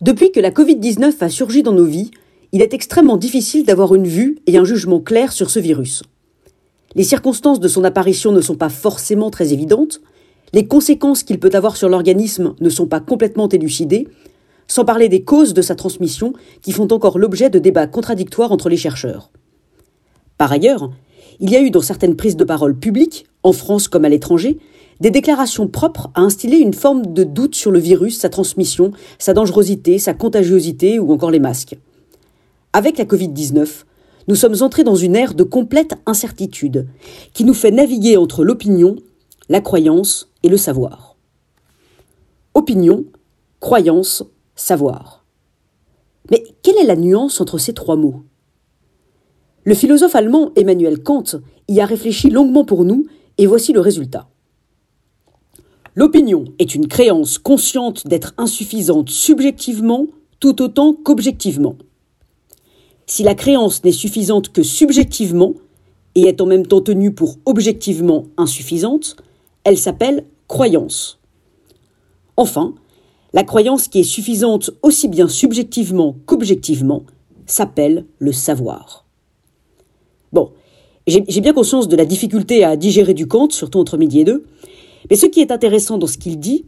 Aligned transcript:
Depuis 0.00 0.30
que 0.30 0.38
la 0.38 0.52
Covid-19 0.52 1.12
a 1.20 1.28
surgi 1.28 1.64
dans 1.64 1.72
nos 1.72 1.84
vies, 1.84 2.12
il 2.52 2.62
est 2.62 2.72
extrêmement 2.72 3.16
difficile 3.16 3.66
d'avoir 3.66 3.96
une 3.96 4.06
vue 4.06 4.38
et 4.46 4.56
un 4.56 4.64
jugement 4.64 5.00
clair 5.00 5.32
sur 5.32 5.50
ce 5.50 5.58
virus. 5.58 6.04
Les 6.94 7.02
circonstances 7.02 7.58
de 7.58 7.66
son 7.66 7.82
apparition 7.82 8.30
ne 8.30 8.40
sont 8.40 8.54
pas 8.54 8.68
forcément 8.68 9.30
très 9.30 9.52
évidentes, 9.52 10.00
les 10.52 10.68
conséquences 10.68 11.24
qu'il 11.24 11.40
peut 11.40 11.50
avoir 11.52 11.76
sur 11.76 11.88
l'organisme 11.88 12.54
ne 12.60 12.70
sont 12.70 12.86
pas 12.86 13.00
complètement 13.00 13.48
élucidées, 13.48 14.06
sans 14.68 14.84
parler 14.84 15.08
des 15.08 15.24
causes 15.24 15.52
de 15.52 15.62
sa 15.62 15.74
transmission 15.74 16.32
qui 16.62 16.70
font 16.70 16.88
encore 16.92 17.18
l'objet 17.18 17.50
de 17.50 17.58
débats 17.58 17.88
contradictoires 17.88 18.52
entre 18.52 18.68
les 18.68 18.76
chercheurs. 18.76 19.30
Par 20.38 20.52
ailleurs, 20.52 20.90
il 21.40 21.50
y 21.50 21.56
a 21.56 21.60
eu 21.60 21.70
dans 21.70 21.80
certaines 21.80 22.16
prises 22.16 22.36
de 22.36 22.44
parole 22.44 22.78
publiques, 22.78 23.26
en 23.42 23.52
France 23.52 23.88
comme 23.88 24.04
à 24.04 24.08
l'étranger, 24.08 24.58
des 25.00 25.10
déclarations 25.10 25.68
propres 25.68 26.10
à 26.14 26.22
instiller 26.22 26.58
une 26.58 26.74
forme 26.74 27.12
de 27.12 27.24
doute 27.24 27.54
sur 27.54 27.70
le 27.70 27.78
virus, 27.78 28.18
sa 28.18 28.28
transmission, 28.28 28.90
sa 29.18 29.34
dangerosité, 29.34 29.98
sa 29.98 30.14
contagiosité 30.14 30.98
ou 30.98 31.12
encore 31.12 31.30
les 31.30 31.38
masques. 31.38 31.78
Avec 32.72 32.98
la 32.98 33.04
Covid-19, 33.04 33.84
nous 34.28 34.34
sommes 34.34 34.56
entrés 34.60 34.84
dans 34.84 34.96
une 34.96 35.16
ère 35.16 35.34
de 35.34 35.42
complète 35.42 35.94
incertitude 36.06 36.86
qui 37.32 37.44
nous 37.44 37.54
fait 37.54 37.70
naviguer 37.70 38.16
entre 38.16 38.44
l'opinion, 38.44 38.96
la 39.48 39.60
croyance 39.60 40.30
et 40.42 40.48
le 40.48 40.56
savoir. 40.56 41.16
Opinion, 42.54 43.04
croyance, 43.60 44.24
savoir. 44.54 45.24
Mais 46.30 46.44
quelle 46.62 46.76
est 46.76 46.84
la 46.84 46.96
nuance 46.96 47.40
entre 47.40 47.56
ces 47.56 47.72
trois 47.72 47.96
mots? 47.96 48.22
Le 49.64 49.74
philosophe 49.74 50.14
allemand 50.14 50.52
Emmanuel 50.56 51.02
Kant 51.02 51.24
y 51.68 51.80
a 51.80 51.86
réfléchi 51.86 52.30
longuement 52.30 52.64
pour 52.64 52.84
nous 52.84 53.06
et 53.38 53.46
voici 53.46 53.72
le 53.72 53.80
résultat. 53.80 54.28
L'opinion 55.94 56.44
est 56.58 56.74
une 56.74 56.88
créance 56.88 57.38
consciente 57.38 58.06
d'être 58.06 58.34
insuffisante 58.38 59.10
subjectivement 59.10 60.06
tout 60.40 60.62
autant 60.62 60.94
qu'objectivement. 60.94 61.76
Si 63.06 63.22
la 63.22 63.34
créance 63.34 63.82
n'est 63.84 63.92
suffisante 63.92 64.50
que 64.50 64.62
subjectivement 64.62 65.54
et 66.14 66.28
est 66.28 66.40
en 66.40 66.46
même 66.46 66.66
temps 66.66 66.80
tenue 66.80 67.12
pour 67.12 67.38
objectivement 67.46 68.26
insuffisante, 68.36 69.16
elle 69.64 69.78
s'appelle 69.78 70.24
croyance. 70.46 71.18
Enfin, 72.36 72.74
la 73.32 73.44
croyance 73.44 73.88
qui 73.88 74.00
est 74.00 74.04
suffisante 74.04 74.70
aussi 74.82 75.08
bien 75.08 75.28
subjectivement 75.28 76.16
qu'objectivement 76.26 77.02
s'appelle 77.46 78.04
le 78.18 78.32
savoir. 78.32 79.04
Bon, 80.32 80.52
j'ai 81.06 81.40
bien 81.40 81.54
conscience 81.54 81.88
de 81.88 81.96
la 81.96 82.04
difficulté 82.04 82.64
à 82.64 82.76
digérer 82.76 83.14
du 83.14 83.26
Kant, 83.26 83.48
surtout 83.50 83.78
entre 83.78 83.96
midi 83.96 84.20
et 84.20 84.24
deux, 84.24 84.44
mais 85.10 85.16
ce 85.16 85.26
qui 85.26 85.40
est 85.40 85.50
intéressant 85.50 85.98
dans 85.98 86.06
ce 86.06 86.18
qu'il 86.18 86.38
dit, 86.38 86.64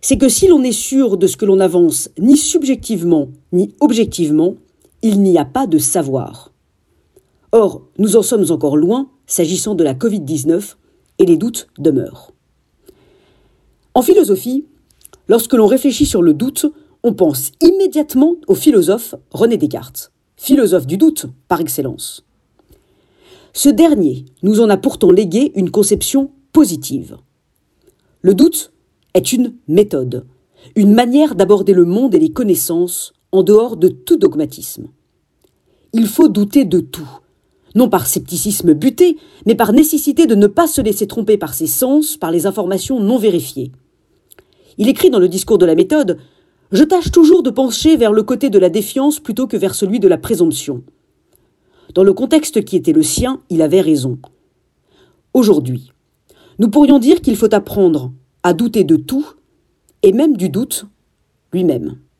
c'est 0.00 0.16
que 0.16 0.28
si 0.28 0.48
l'on 0.48 0.62
est 0.62 0.72
sûr 0.72 1.16
de 1.16 1.26
ce 1.26 1.36
que 1.36 1.44
l'on 1.44 1.60
avance 1.60 2.08
ni 2.18 2.36
subjectivement 2.36 3.28
ni 3.52 3.74
objectivement, 3.80 4.56
il 5.02 5.20
n'y 5.22 5.38
a 5.38 5.44
pas 5.44 5.66
de 5.66 5.78
savoir. 5.78 6.52
Or, 7.52 7.82
nous 7.98 8.16
en 8.16 8.22
sommes 8.22 8.50
encore 8.50 8.76
loin 8.76 9.08
s'agissant 9.26 9.74
de 9.74 9.84
la 9.84 9.94
Covid-19 9.94 10.74
et 11.18 11.26
les 11.26 11.36
doutes 11.36 11.68
demeurent. 11.78 12.32
En 13.94 14.02
philosophie, 14.02 14.66
lorsque 15.28 15.54
l'on 15.54 15.66
réfléchit 15.66 16.06
sur 16.06 16.22
le 16.22 16.32
doute, 16.32 16.66
on 17.02 17.12
pense 17.12 17.52
immédiatement 17.60 18.36
au 18.46 18.54
philosophe 18.54 19.14
René 19.30 19.56
Descartes, 19.56 20.12
philosophe 20.36 20.86
du 20.86 20.96
doute 20.96 21.26
par 21.48 21.60
excellence. 21.60 22.24
Ce 23.52 23.68
dernier 23.68 24.26
nous 24.42 24.60
en 24.60 24.70
a 24.70 24.76
pourtant 24.76 25.10
légué 25.10 25.52
une 25.56 25.70
conception 25.70 26.30
positive. 26.52 27.16
Le 28.22 28.34
doute 28.34 28.72
est 29.14 29.32
une 29.32 29.54
méthode, 29.66 30.26
une 30.76 30.92
manière 30.92 31.34
d'aborder 31.34 31.72
le 31.72 31.86
monde 31.86 32.14
et 32.14 32.18
les 32.18 32.32
connaissances 32.32 33.14
en 33.32 33.42
dehors 33.42 33.78
de 33.78 33.88
tout 33.88 34.18
dogmatisme. 34.18 34.88
Il 35.94 36.06
faut 36.06 36.28
douter 36.28 36.66
de 36.66 36.80
tout, 36.80 37.08
non 37.74 37.88
par 37.88 38.06
scepticisme 38.06 38.74
buté, 38.74 39.16
mais 39.46 39.54
par 39.54 39.72
nécessité 39.72 40.26
de 40.26 40.34
ne 40.34 40.48
pas 40.48 40.66
se 40.66 40.82
laisser 40.82 41.06
tromper 41.06 41.38
par 41.38 41.54
ses 41.54 41.66
sens, 41.66 42.18
par 42.18 42.30
les 42.30 42.44
informations 42.44 43.00
non 43.00 43.16
vérifiées. 43.16 43.72
Il 44.76 44.90
écrit 44.90 45.08
dans 45.08 45.18
le 45.18 45.28
discours 45.28 45.56
de 45.56 45.64
la 45.66 45.74
méthode 45.74 46.18
Je 46.72 46.84
tâche 46.84 47.10
toujours 47.10 47.42
de 47.42 47.50
pencher 47.50 47.96
vers 47.96 48.12
le 48.12 48.22
côté 48.22 48.50
de 48.50 48.58
la 48.58 48.68
défiance 48.68 49.18
plutôt 49.18 49.46
que 49.46 49.56
vers 49.56 49.74
celui 49.74 49.98
de 49.98 50.08
la 50.08 50.18
présomption. 50.18 50.84
Dans 51.94 52.04
le 52.04 52.12
contexte 52.12 52.66
qui 52.66 52.76
était 52.76 52.92
le 52.92 53.02
sien, 53.02 53.40
il 53.48 53.62
avait 53.62 53.80
raison. 53.80 54.18
Aujourd'hui, 55.32 55.90
nous 56.60 56.68
pourrions 56.68 56.98
dire 56.98 57.22
qu'il 57.22 57.36
faut 57.36 57.52
apprendre 57.54 58.12
à 58.42 58.52
douter 58.52 58.84
de 58.84 58.96
tout, 58.96 59.26
et 60.02 60.12
même 60.12 60.36
du 60.36 60.50
doute 60.50 60.86
lui-même. 61.52 62.00